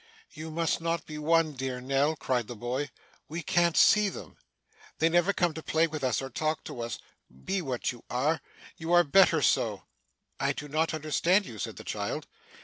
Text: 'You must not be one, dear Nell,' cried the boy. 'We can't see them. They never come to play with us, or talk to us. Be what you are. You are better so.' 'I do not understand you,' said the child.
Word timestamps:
'You 0.31 0.49
must 0.49 0.81
not 0.81 1.05
be 1.05 1.19
one, 1.19 1.53
dear 1.53 1.79
Nell,' 1.79 2.15
cried 2.15 2.47
the 2.47 2.55
boy. 2.55 2.89
'We 3.29 3.43
can't 3.43 3.77
see 3.77 4.09
them. 4.09 4.35
They 4.97 5.09
never 5.09 5.31
come 5.31 5.53
to 5.53 5.61
play 5.61 5.85
with 5.85 6.03
us, 6.03 6.23
or 6.23 6.31
talk 6.31 6.63
to 6.63 6.81
us. 6.81 6.97
Be 7.45 7.61
what 7.61 7.91
you 7.91 8.03
are. 8.09 8.41
You 8.77 8.93
are 8.93 9.03
better 9.03 9.43
so.' 9.43 9.83
'I 10.39 10.53
do 10.53 10.67
not 10.67 10.95
understand 10.95 11.45
you,' 11.45 11.59
said 11.59 11.75
the 11.75 11.83
child. 11.83 12.25